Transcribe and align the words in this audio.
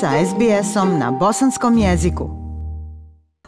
sa 0.00 0.10
SBS-om 0.26 0.98
na 0.98 1.10
bosanskom 1.10 1.78
jeziku. 1.78 2.30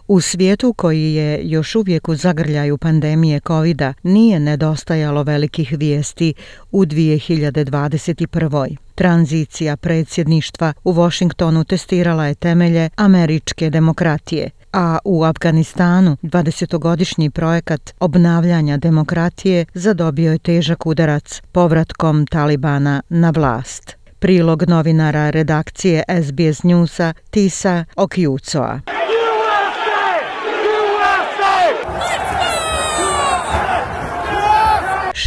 U 0.08 0.20
svijetu 0.20 0.72
koji 0.72 1.14
je 1.14 1.40
još 1.42 1.74
uvijek 1.74 2.08
u 2.08 2.14
zagrljaju 2.14 2.78
pandemije 2.78 3.40
covid 3.40 3.82
nije 4.02 4.40
nedostajalo 4.40 5.22
velikih 5.22 5.74
vijesti 5.78 6.34
u 6.70 6.84
2021. 6.84 8.76
Tranzicija 8.94 9.76
predsjedništva 9.76 10.72
u 10.84 10.92
Washingtonu 10.92 11.64
testirala 11.64 12.26
je 12.26 12.34
temelje 12.34 12.90
američke 12.96 13.70
demokratije, 13.70 14.50
a 14.72 14.98
u 15.04 15.24
Afganistanu 15.24 16.16
20-godišnji 16.22 17.30
projekat 17.30 17.94
obnavljanja 18.00 18.76
demokratije 18.76 19.64
zadobio 19.74 20.32
je 20.32 20.38
težak 20.38 20.86
udarac 20.86 21.42
povratkom 21.52 22.26
Talibana 22.26 23.02
na 23.08 23.30
vlast. 23.30 23.99
Prilog 24.20 24.68
novinara 24.68 25.30
redakcije 25.30 26.04
SBS 26.22 26.62
Newsa 26.62 27.14
Tisa 27.30 27.84
Okjucoa. 27.96 28.99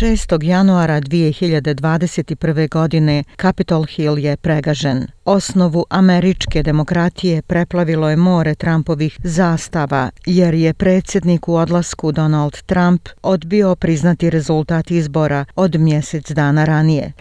6. 0.03 0.43
januara 0.43 1.01
2021. 1.01 2.69
godine 2.69 3.23
Capitol 3.41 3.83
Hill 3.83 4.19
je 4.19 4.37
pregažen. 4.37 5.07
Osnovu 5.25 5.85
američke 5.89 6.63
demokratije 6.63 7.41
preplavilo 7.41 8.09
je 8.09 8.15
more 8.15 8.55
Trumpovih 8.55 9.17
zastava, 9.23 10.09
jer 10.25 10.53
je 10.53 10.73
predsjednik 10.73 11.47
u 11.47 11.55
odlasku 11.55 12.11
Donald 12.11 12.61
Trump 12.61 13.09
odbio 13.21 13.75
priznati 13.75 14.29
rezultat 14.29 14.91
izbora 14.91 15.45
od 15.55 15.75
mjesec 15.79 16.31
dana 16.31 16.65
ranije. 16.65 17.13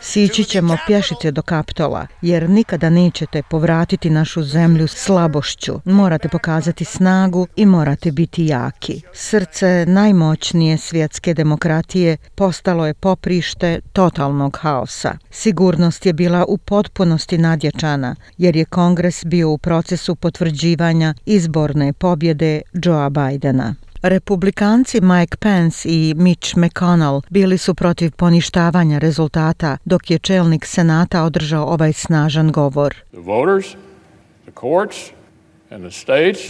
Sići 0.00 0.44
ćemo 0.44 0.76
pješice 0.86 1.30
do 1.30 1.42
Kapitola, 1.42 2.06
jer 2.22 2.50
nikada 2.50 2.90
nećete 2.90 3.42
povratiti 3.50 4.10
našu 4.10 4.42
zemlju 4.42 4.88
slabošću. 4.88 5.80
Morate 5.84 6.28
pokazati 6.28 6.84
snagu 6.84 7.46
i 7.56 7.66
morate 7.66 8.12
biti 8.12 8.46
jaki. 8.46 9.02
Srce 9.12 9.84
najmoćnije 9.88 10.78
svjetske 10.78 11.34
demokratije 11.34 11.51
demokratije 11.52 12.16
postalo 12.34 12.86
je 12.86 12.94
poprište 12.94 13.80
totalnog 13.92 14.58
haosa. 14.60 15.18
Sigurnost 15.30 16.06
je 16.06 16.12
bila 16.12 16.44
u 16.48 16.58
potpunosti 16.58 17.38
nadjačana, 17.38 18.16
jer 18.38 18.56
je 18.56 18.64
kongres 18.64 19.24
bio 19.24 19.50
u 19.50 19.58
procesu 19.58 20.14
potvrđivanja 20.14 21.14
izborne 21.26 21.92
pobjede 21.92 22.62
Joea 22.72 23.10
Bidena. 23.10 23.74
Republikanci 24.02 25.00
Mike 25.00 25.36
Pence 25.36 25.88
i 25.88 26.14
Mitch 26.16 26.56
McConnell 26.56 27.22
bili 27.30 27.58
su 27.58 27.74
protiv 27.74 28.10
poništavanja 28.10 28.98
rezultata 28.98 29.76
dok 29.84 30.10
je 30.10 30.18
čelnik 30.18 30.66
Senata 30.66 31.22
održao 31.22 31.64
ovaj 31.66 31.92
snažan 31.92 32.52
govor. 32.52 32.94
The 33.10 33.20
voters, 33.20 33.66
the 34.42 34.52
courts, 34.60 34.96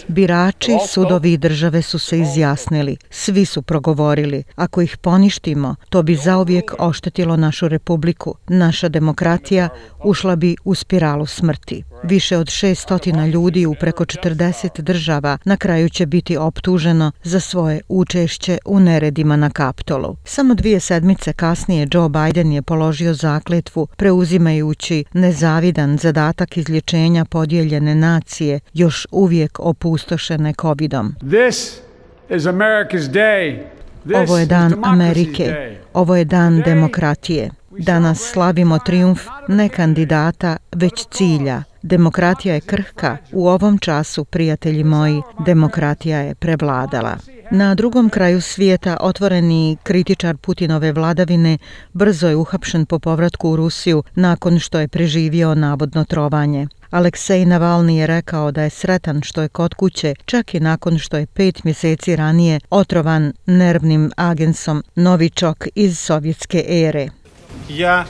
Birači, 0.08 0.72
sudovi 0.88 1.32
i 1.32 1.36
države 1.36 1.82
su 1.82 1.98
se 1.98 2.18
izjasnili. 2.18 2.96
Svi 3.10 3.44
su 3.44 3.62
progovorili. 3.62 4.42
Ako 4.54 4.82
ih 4.82 4.96
poništimo, 4.96 5.76
to 5.88 6.02
bi 6.02 6.14
zauvijek 6.14 6.74
oštetilo 6.78 7.36
našu 7.36 7.68
republiku. 7.68 8.34
Naša 8.48 8.88
demokratija 8.88 9.68
ušla 10.04 10.36
bi 10.36 10.56
u 10.64 10.74
spiralu 10.74 11.26
smrti. 11.26 11.82
Više 12.02 12.38
od 12.38 12.46
600 12.46 13.30
ljudi 13.32 13.66
u 13.66 13.74
preko 13.74 14.04
40 14.04 14.80
država 14.80 15.38
na 15.44 15.56
kraju 15.56 15.88
će 15.88 16.06
biti 16.06 16.36
optuženo 16.36 17.12
za 17.22 17.40
svoje 17.40 17.80
učešće 17.88 18.58
u 18.64 18.80
neredima 18.80 19.36
na 19.36 19.50
Kapitolu. 19.50 20.16
Samo 20.24 20.54
dvije 20.54 20.80
sedmice 20.80 21.32
kasnije 21.32 21.88
Joe 21.92 22.08
Biden 22.08 22.52
je 22.52 22.62
položio 22.62 23.14
zakletvu 23.14 23.86
preuzimajući 23.96 25.04
nezavidan 25.12 25.98
zadatak 25.98 26.56
izlječenja 26.56 27.24
podijeljene 27.24 27.94
nacije 27.94 28.60
još 28.74 29.06
uvijek 29.12 29.60
opustošene 29.60 30.54
COVID-om. 30.60 31.14
Ovo 34.14 34.38
je 34.38 34.46
dan 34.46 34.74
Amerike, 34.84 35.76
ovo 35.92 36.16
je 36.16 36.24
dan 36.24 36.62
demokratije. 36.64 37.50
Danas 37.78 38.18
slavimo 38.32 38.78
triumf 38.78 39.26
ne 39.48 39.68
kandidata, 39.68 40.56
već 40.72 41.06
cilja. 41.10 41.62
Demokratija 41.82 42.54
je 42.54 42.60
krhka. 42.60 43.16
U 43.32 43.48
ovom 43.48 43.78
času, 43.78 44.24
prijatelji 44.24 44.84
moji, 44.84 45.22
demokratija 45.46 46.18
je 46.18 46.34
prevladala. 46.34 47.16
Na 47.50 47.74
drugom 47.74 48.10
kraju 48.10 48.40
svijeta 48.40 48.96
otvoreni 49.00 49.76
kritičar 49.82 50.36
Putinove 50.36 50.92
vladavine 50.92 51.58
brzo 51.92 52.28
je 52.28 52.36
uhapšen 52.36 52.86
po 52.86 52.98
povratku 52.98 53.50
u 53.50 53.56
Rusiju 53.56 54.02
nakon 54.14 54.58
što 54.58 54.80
je 54.80 54.88
preživio 54.88 55.54
navodno 55.54 56.04
trovanje. 56.04 56.66
Aleksej 56.92 57.44
Navalni 57.44 57.96
je 57.96 58.06
rekao 58.06 58.50
da 58.50 58.62
je 58.62 58.70
sretan 58.70 59.20
što 59.22 59.42
je 59.42 59.48
kod 59.48 59.74
kuće, 59.74 60.14
čak 60.24 60.54
i 60.54 60.60
nakon 60.60 60.98
što 60.98 61.16
je 61.16 61.26
pet 61.26 61.64
mjeseci 61.64 62.16
ranije 62.16 62.60
otrovan 62.70 63.32
nervnim 63.46 64.10
agensom 64.16 64.82
Novičok 64.94 65.66
iz 65.74 65.98
sovjetske 65.98 66.64
ere. 66.68 67.08
Ja 67.68 68.04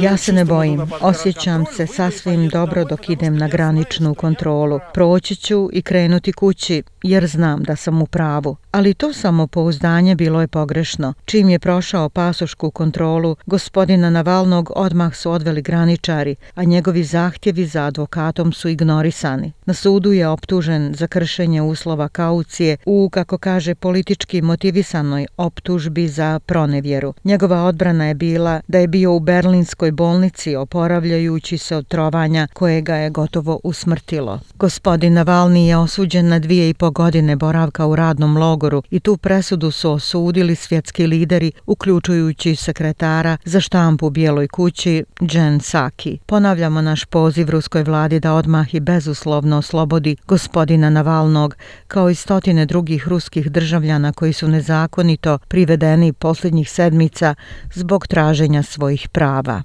Ja 0.00 0.16
se 0.16 0.32
ne 0.32 0.44
bojim, 0.44 0.80
osjećam 1.00 1.64
se 1.76 1.86
sasvim 1.86 2.48
dobro 2.48 2.84
dok 2.84 3.08
idem 3.08 3.36
na 3.36 3.48
graničnu 3.48 4.14
kontrolu. 4.14 4.80
Proći 4.94 5.36
ću 5.36 5.68
i 5.72 5.82
krenuti 5.82 6.32
kući, 6.32 6.82
jer 7.02 7.26
znam 7.26 7.62
da 7.62 7.76
sam 7.76 8.02
u 8.02 8.06
pravu. 8.06 8.56
Ali 8.74 8.94
to 8.94 9.12
samopouzdanje 9.12 10.14
bilo 10.14 10.40
je 10.40 10.46
pogrešno. 10.46 11.14
Čim 11.24 11.48
je 11.48 11.58
prošao 11.58 12.08
pasošku 12.08 12.70
kontrolu, 12.70 13.36
gospodina 13.46 14.10
Navalnog 14.10 14.72
odmah 14.76 15.14
su 15.14 15.30
odveli 15.30 15.62
graničari, 15.62 16.36
a 16.54 16.64
njegovi 16.64 17.04
zahtjevi 17.04 17.66
za 17.66 17.84
advokatom 17.84 18.52
su 18.52 18.68
ignorisani. 18.68 19.52
Na 19.66 19.74
sudu 19.74 20.12
je 20.12 20.28
optužen 20.28 20.94
za 20.94 21.06
kršenje 21.06 21.62
uslova 21.62 22.08
kaucije 22.08 22.76
u, 22.86 23.08
kako 23.12 23.38
kaže, 23.38 23.74
politički 23.74 24.42
motivisanoj 24.42 25.26
optužbi 25.36 26.08
za 26.08 26.40
pronevjeru. 26.46 27.14
Njegova 27.24 27.64
odbrana 27.64 28.06
je 28.06 28.14
bila 28.14 28.60
da 28.68 28.78
je 28.78 28.88
bio 28.88 29.14
u 29.14 29.20
berlinskoj 29.20 29.92
bolnici 29.92 30.56
oporavljajući 30.56 31.58
se 31.58 31.76
od 31.76 31.88
trovanja 31.88 32.48
koje 32.52 32.80
ga 32.80 32.96
je 32.96 33.10
gotovo 33.10 33.60
usmrtilo. 33.64 34.40
Gospodin 34.54 35.12
Navalni 35.12 35.68
je 35.68 35.76
osuđen 35.76 36.28
na 36.28 36.38
dvije 36.38 36.70
i 36.70 36.74
po 36.74 36.90
godine 36.90 37.36
boravka 37.36 37.86
u 37.86 37.96
radnom 37.96 38.36
logoru 38.64 38.82
i 38.90 39.00
tu 39.00 39.16
presudu 39.16 39.70
su 39.70 39.90
osudili 39.90 40.54
svjetski 40.54 41.06
lideri, 41.06 41.52
uključujući 41.66 42.56
sekretara 42.56 43.36
za 43.44 43.60
štampu 43.60 44.06
u 44.06 44.10
Bijeloj 44.10 44.48
kući 44.48 45.04
Jen 45.20 45.60
Saki. 45.60 46.18
Ponavljamo 46.26 46.80
naš 46.80 47.04
poziv 47.04 47.50
ruskoj 47.50 47.82
vladi 47.82 48.20
da 48.20 48.34
odmah 48.34 48.74
i 48.74 48.80
bezuslovno 48.80 49.58
oslobodi 49.58 50.16
gospodina 50.26 50.90
Navalnog, 50.90 51.56
kao 51.88 52.10
i 52.10 52.14
stotine 52.14 52.66
drugih 52.66 53.08
ruskih 53.08 53.50
državljana 53.50 54.12
koji 54.12 54.32
su 54.32 54.48
nezakonito 54.48 55.38
privedeni 55.48 56.12
posljednjih 56.12 56.70
sedmica 56.70 57.34
zbog 57.74 58.06
traženja 58.06 58.62
svojih 58.62 59.08
prava. 59.08 59.62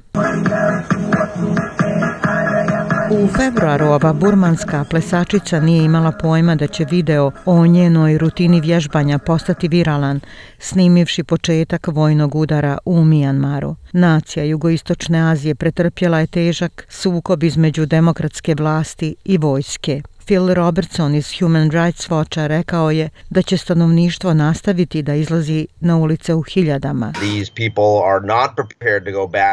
U 3.24 3.28
februaru 3.28 3.86
ova 3.86 4.14
burmanska 4.14 4.86
plesačica 4.90 5.60
nije 5.60 5.84
imala 5.84 6.12
pojma 6.12 6.56
da 6.56 6.68
će 6.68 6.86
video 6.86 7.32
o 7.46 7.68
njenoj 7.68 8.18
rutini 8.18 8.62
vježbanja 8.62 9.18
postati 9.18 9.68
viralan, 9.68 10.20
snimivši 10.60 11.24
početak 11.24 11.88
vojnog 11.88 12.36
udara 12.36 12.78
u 12.86 13.04
Mijanmaru. 13.04 13.76
Nacija 13.94 14.44
Jugoistočne 14.44 15.32
Azije 15.32 15.56
pretrpjela 15.56 16.20
je 16.20 16.28
težak 16.28 16.86
sukob 16.90 17.44
između 17.44 17.86
demokratske 17.86 18.56
vlasti 18.56 19.16
i 19.26 19.38
vojske. 19.38 20.02
Phil 20.30 20.54
Robertson 20.54 21.16
iz 21.16 21.32
Human 21.40 21.70
Rights 21.70 22.10
Watcha 22.10 22.48
rekao 22.48 22.92
je 22.92 23.10
da 23.30 23.42
će 23.42 23.58
stanovništvo 23.58 24.34
nastaviti 24.34 25.02
da 25.02 25.14
izlazi 25.14 25.68
na 25.80 25.98
ulice 25.98 26.34
u 26.34 26.42
hiljadama. 26.42 27.14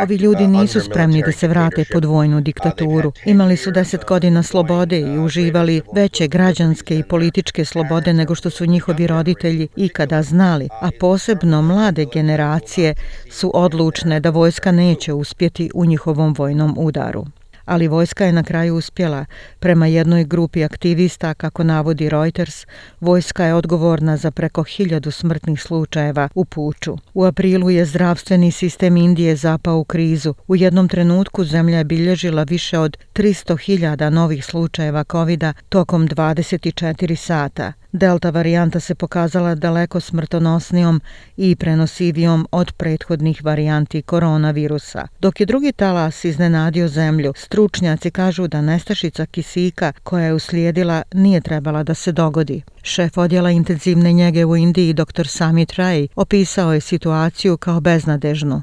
Ovi 0.03 0.17
ljudi 0.17 0.45
uh, 0.45 0.51
nisu 0.51 0.81
spremni 0.81 1.23
da 1.27 1.33
se 1.33 1.49
vrate 1.49 1.85
pod 1.93 2.05
vojnu 2.05 2.37
uh, 2.37 2.43
diktaturu. 2.43 3.13
Imali 3.25 3.57
su 3.57 3.71
deset 3.71 4.05
godina 4.05 4.43
slobode 4.43 5.01
i 5.01 5.19
uživali 5.19 5.83
veće 5.95 6.29
građanske 6.29 6.99
i 6.99 7.03
političke 7.03 7.65
slobode 7.65 8.13
nego 8.13 8.35
što 8.35 8.51
su 8.51 8.67
njihovi 8.67 9.07
roditelji 9.07 9.69
ikada 9.77 10.23
znali, 10.23 10.69
a 10.81 10.91
posebno 11.01 11.63
mlade 11.63 12.07
generacije 12.13 12.95
su 13.31 13.51
odlučne 13.55 14.21
da 14.21 14.31
vojska 14.31 14.73
neće 14.73 15.13
uspjeti 15.13 15.71
u 15.75 15.85
njihovom 15.85 16.35
vojnom 16.39 16.75
udaru 16.79 17.27
ali 17.67 17.89
vojska 17.89 18.25
je 18.25 18.33
na 18.33 18.43
kraju 18.43 18.75
uspjela. 18.75 19.25
Prema 19.59 19.87
jednoj 19.87 20.25
grupi 20.25 20.65
aktivista, 20.65 21.35
kako 21.35 21.65
navodi 21.65 22.09
Reuters, 22.09 22.67
vojska 23.01 23.45
je 23.45 23.55
odgovorna 23.55 24.17
za 24.17 24.31
preko 24.31 24.63
hiljadu 24.63 25.11
smrtnih 25.11 25.63
slučajeva 25.63 26.29
u 26.35 26.45
puču. 26.45 26.97
U 27.15 27.25
aprilu 27.25 27.71
je 27.71 27.85
zdravstveni 27.85 28.51
sistem 28.53 28.97
Indije 28.97 29.37
zapao 29.37 29.79
u 29.79 29.85
krizu. 29.85 30.35
U 30.49 30.57
jednom 30.57 30.89
trenutku 30.89 31.45
zemlja 31.45 31.79
je 31.79 31.85
bilježila 31.85 32.43
više 32.43 32.79
od 32.79 32.97
300.000 33.15 34.11
novih 34.11 34.45
slučajeva 34.45 35.05
covid 35.05 35.45
tokom 35.69 36.09
24 36.09 37.17
sata. 37.17 37.73
Delta 37.97 38.31
varijanta 38.31 38.81
se 38.81 38.95
pokazala 38.95 39.55
daleko 39.55 40.01
smrtonosnijom 40.01 41.01
i 41.37 41.57
prenosivijom 41.57 42.49
od 42.53 42.73
prethodnih 42.73 43.45
varijanti 43.45 44.03
koronavirusa. 44.03 45.07
Dok 45.21 45.41
je 45.41 45.47
drugi 45.47 45.73
talas 45.73 46.25
iznenadio 46.25 46.89
zemlju, 46.89 47.33
stručnjaci 47.37 48.11
kažu 48.11 48.47
da 48.47 48.61
nestašica 48.61 49.27
kisika 49.27 49.93
koja 50.03 50.25
je 50.27 50.35
uslijedila 50.35 51.03
nije 51.13 51.41
trebala 51.41 51.83
da 51.83 51.95
se 51.95 52.13
dogodi. 52.13 52.63
Šef 52.83 53.19
odjela 53.19 53.51
intenzivne 53.51 54.13
njege 54.13 54.45
u 54.45 54.57
Indiji, 54.57 54.93
dr. 54.93 55.27
Samit 55.29 55.73
Rai, 55.73 56.09
opisao 56.17 56.75
je 56.75 56.81
situaciju 56.81 57.57
kao 57.57 57.81
beznadežnu. 57.81 58.63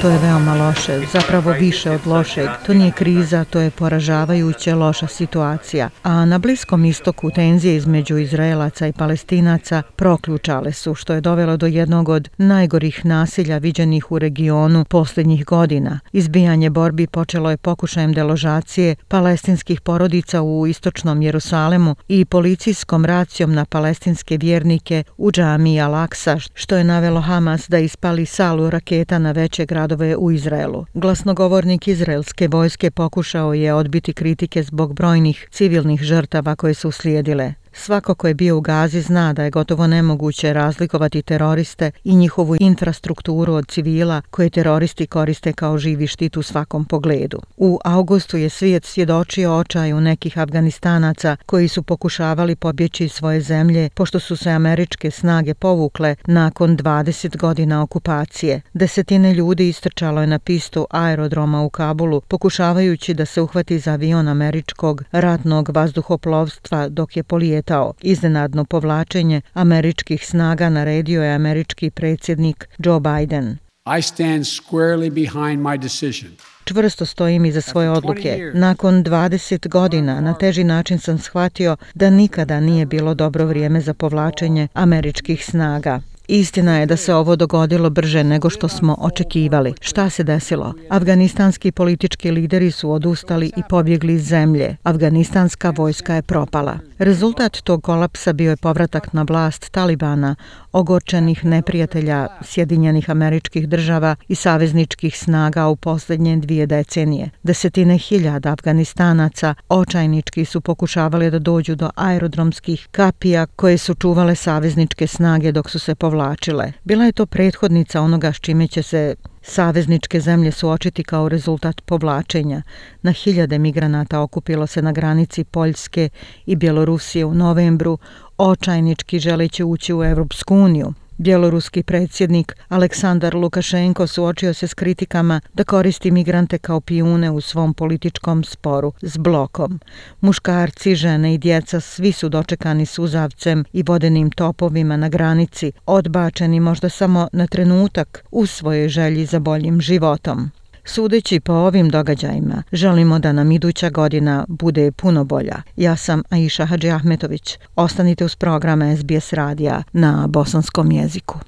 To 0.00 0.08
je 0.08 0.18
veoma 0.18 0.54
loše, 0.54 1.00
zapravo 1.12 1.52
više 1.52 1.90
od 1.90 2.06
lošeg. 2.06 2.48
To 2.66 2.74
nije 2.74 2.90
kriza, 2.90 3.44
to 3.44 3.60
je 3.60 3.70
poražavajuće 3.70 4.74
loša 4.74 5.06
situacija. 5.06 5.90
A 6.02 6.24
na 6.24 6.38
Bliskom 6.38 6.84
istoku 6.84 7.30
tenzije 7.30 7.76
između 7.76 8.18
Izraelaca 8.18 8.86
i 8.86 8.92
Palestinaca 8.92 9.82
proključale 9.96 10.72
su, 10.72 10.94
što 10.94 11.12
je 11.12 11.20
dovelo 11.20 11.56
do 11.56 11.66
jednog 11.66 12.08
od 12.08 12.28
najgorih 12.36 13.04
nasilja 13.04 13.58
viđenih 13.58 14.12
u 14.12 14.18
regionu 14.18 14.84
posljednjih 14.84 15.44
godina. 15.44 16.00
Izbijanje 16.12 16.70
borbi 16.70 17.06
počelo 17.06 17.50
je 17.50 17.56
pokušajem 17.56 18.12
deložacije 18.12 18.96
palestinskih 19.08 19.80
porodica 19.80 20.42
u 20.42 20.66
istočnom 20.66 21.22
Jerusalemu 21.22 21.96
i 22.08 22.24
policijskom 22.24 23.04
racijom 23.04 23.54
na 23.54 23.64
palestinske 23.64 24.36
vjernike 24.36 25.04
u 25.16 25.30
džami 25.30 25.70
Al-Aqsa, 25.70 26.50
što 26.54 26.76
je 26.76 26.84
navelo 26.84 27.20
Hamas 27.20 27.68
da 27.68 27.78
ispali 27.78 28.26
salu 28.26 28.71
raketa 28.72 29.18
na 29.18 29.32
veće 29.32 29.66
gradove 29.66 30.16
u 30.16 30.30
Izraelu. 30.30 30.86
Glasnogovornik 30.94 31.88
izraelske 31.88 32.48
vojske 32.48 32.90
pokušao 32.90 33.54
je 33.54 33.74
odbiti 33.74 34.12
kritike 34.12 34.62
zbog 34.62 34.94
brojnih 34.94 35.48
civilnih 35.50 36.02
žrtava 36.02 36.56
koje 36.56 36.74
su 36.74 36.90
slijedile. 36.90 37.54
Svako 37.74 38.14
ko 38.14 38.28
je 38.28 38.34
bio 38.34 38.56
u 38.56 38.60
Gazi 38.60 39.00
zna 39.00 39.32
da 39.32 39.44
je 39.44 39.50
gotovo 39.50 39.86
nemoguće 39.86 40.52
razlikovati 40.52 41.22
teroriste 41.22 41.90
i 42.04 42.14
njihovu 42.14 42.56
infrastrukturu 42.60 43.54
od 43.54 43.68
civila 43.68 44.22
koje 44.30 44.50
teroristi 44.50 45.06
koriste 45.06 45.52
kao 45.52 45.78
živi 45.78 46.06
štit 46.06 46.36
u 46.36 46.42
svakom 46.42 46.84
pogledu. 46.84 47.40
U 47.56 47.78
augustu 47.84 48.36
je 48.36 48.48
svijet 48.48 48.84
svjedočio 48.84 49.56
očaju 49.56 50.00
nekih 50.00 50.38
Afganistanaca 50.38 51.36
koji 51.46 51.68
su 51.68 51.82
pokušavali 51.82 52.56
pobjeći 52.56 53.04
iz 53.04 53.12
svoje 53.12 53.40
zemlje 53.40 53.90
pošto 53.94 54.20
su 54.20 54.36
se 54.36 54.50
američke 54.50 55.10
snage 55.10 55.54
povukle 55.54 56.16
nakon 56.26 56.76
20 56.76 57.36
godina 57.36 57.82
okupacije. 57.82 58.60
Desetine 58.72 59.34
ljudi 59.34 59.68
istrčalo 59.68 60.20
je 60.20 60.26
na 60.26 60.38
pistu 60.38 60.86
aerodroma 60.90 61.62
u 61.62 61.70
Kabulu 61.70 62.20
pokušavajući 62.20 63.14
da 63.14 63.26
se 63.26 63.40
uhvati 63.40 63.78
za 63.78 63.92
avion 63.92 64.28
američkog 64.28 65.02
ratnog 65.12 65.68
vazduhoplovstva 65.74 66.88
dok 66.88 67.16
je 67.16 67.22
polijet 67.22 67.61
smetao. 67.62 67.92
Iznenadno 68.02 68.64
povlačenje 68.64 69.40
američkih 69.54 70.26
snaga 70.26 70.68
naredio 70.68 71.22
je 71.22 71.34
američki 71.34 71.90
predsjednik 71.90 72.68
Joe 72.78 73.00
Biden. 73.00 73.58
I 73.98 74.02
stand 74.02 74.44
squarely 74.44 75.10
behind 75.10 75.60
my 75.60 75.78
decision. 75.78 76.32
Čvrsto 76.64 77.06
stojim 77.06 77.44
iza 77.44 77.60
svoje 77.60 77.90
odluke. 77.90 78.50
Nakon 78.54 79.04
20 79.04 79.68
godina 79.68 80.20
na 80.20 80.34
teži 80.34 80.64
način 80.64 80.98
sam 80.98 81.18
shvatio 81.18 81.76
da 81.94 82.10
nikada 82.10 82.60
nije 82.60 82.86
bilo 82.86 83.14
dobro 83.14 83.46
vrijeme 83.46 83.80
za 83.80 83.94
povlačenje 83.94 84.68
američkih 84.74 85.44
snaga. 85.44 86.00
Istina 86.28 86.78
je 86.78 86.86
da 86.86 86.96
se 86.96 87.14
ovo 87.14 87.36
dogodilo 87.36 87.90
brže 87.90 88.24
nego 88.24 88.50
što 88.50 88.68
smo 88.68 88.96
očekivali. 88.98 89.74
Šta 89.80 90.10
se 90.10 90.24
desilo? 90.24 90.74
Afganistanski 90.88 91.72
politički 91.72 92.30
lideri 92.30 92.70
su 92.70 92.92
odustali 92.92 93.46
i 93.56 93.62
pobjegli 93.68 94.14
iz 94.14 94.22
zemlje. 94.22 94.76
Afganistanska 94.82 95.70
vojska 95.70 96.14
je 96.14 96.22
propala. 96.22 96.78
Rezultat 96.98 97.56
tog 97.60 97.82
kolapsa 97.82 98.32
bio 98.32 98.50
je 98.50 98.56
povratak 98.56 99.12
na 99.12 99.22
vlast 99.22 99.70
Talibana, 99.70 100.34
ogorčenih 100.72 101.44
neprijatelja 101.44 102.26
Sjedinjenih 102.42 103.10
američkih 103.10 103.68
država 103.68 104.16
i 104.28 104.34
savezničkih 104.34 105.18
snaga 105.18 105.66
u 105.66 105.76
posljednje 105.76 106.36
dvije 106.36 106.66
decenije. 106.66 107.30
Desetine 107.42 107.98
hiljada 107.98 108.52
Afganistanaca 108.52 109.54
očajnički 109.68 110.44
su 110.44 110.60
pokušavali 110.60 111.30
da 111.30 111.38
dođu 111.38 111.74
do 111.74 111.90
aerodromskih 111.94 112.88
kapija 112.90 113.46
koje 113.46 113.78
su 113.78 113.94
čuvale 113.94 114.34
savezničke 114.34 115.06
snage 115.06 115.52
dok 115.52 115.70
su 115.70 115.78
se 115.78 115.94
povlačile. 116.12 116.72
Bila 116.84 117.04
je 117.04 117.12
to 117.12 117.26
prethodnica 117.26 118.00
onoga 118.00 118.32
s 118.32 118.40
čime 118.40 118.68
će 118.68 118.82
se 118.82 119.14
savezničke 119.42 120.20
zemlje 120.20 120.52
suočiti 120.52 121.04
kao 121.04 121.28
rezultat 121.28 121.80
povlačenja. 121.80 122.62
Na 123.02 123.12
hiljade 123.12 123.58
migranata 123.58 124.20
okupilo 124.20 124.66
se 124.66 124.82
na 124.82 124.92
granici 124.92 125.44
Poljske 125.44 126.08
i 126.46 126.56
Bjelorusije 126.56 127.24
u 127.24 127.34
novembru, 127.34 127.98
očajnički 128.38 129.18
želeći 129.18 129.64
ući 129.64 129.94
u 129.94 130.04
Evropsku 130.04 130.54
uniju. 130.54 130.92
Bjeloruski 131.18 131.82
predsjednik 131.82 132.56
Aleksandar 132.68 133.34
Lukašenko 133.34 134.06
suočio 134.06 134.54
se 134.54 134.66
s 134.66 134.74
kritikama 134.74 135.40
da 135.54 135.64
koristi 135.64 136.10
migrante 136.10 136.58
kao 136.58 136.80
pijune 136.80 137.30
u 137.30 137.40
svom 137.40 137.74
političkom 137.74 138.44
sporu 138.44 138.92
s 139.02 139.16
blokom. 139.16 139.80
Muškarci, 140.20 140.94
žene 140.94 141.34
i 141.34 141.38
djeca 141.38 141.80
svi 141.80 142.12
su 142.12 142.28
dočekani 142.28 142.86
suzavcem 142.86 143.64
i 143.72 143.82
vodenim 143.82 144.30
topovima 144.30 144.96
na 144.96 145.08
granici, 145.08 145.72
odbačeni 145.86 146.60
možda 146.60 146.88
samo 146.88 147.28
na 147.32 147.46
trenutak 147.46 148.24
u 148.30 148.46
svojoj 148.46 148.88
želji 148.88 149.26
za 149.26 149.38
boljim 149.38 149.80
životom. 149.80 150.50
Sudeći 150.84 151.40
po 151.40 151.52
ovim 151.52 151.88
događajima, 151.88 152.62
želimo 152.72 153.18
da 153.18 153.32
nam 153.32 153.52
iduća 153.52 153.90
godina 153.90 154.44
bude 154.48 154.92
puno 154.92 155.24
bolja. 155.24 155.62
Ja 155.76 155.96
sam 155.96 156.22
Aisha 156.30 156.64
Hadži 156.64 156.90
Ahmetović. 156.90 157.58
Ostanite 157.76 158.24
uz 158.24 158.36
programa 158.36 158.96
SBS 158.96 159.32
radija 159.32 159.82
na 159.92 160.26
bosanskom 160.26 160.92
jeziku. 160.92 161.38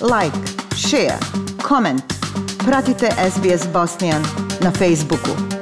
Like, 0.00 0.36
share, 0.76 1.18
comment. 1.68 2.02
Pratite 2.66 3.10
SBS 3.30 3.72
Bosnian 3.72 4.22
na 4.60 4.70
Facebooku. 4.70 5.59